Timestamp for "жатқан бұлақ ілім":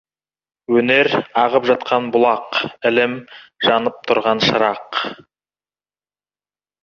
1.71-3.13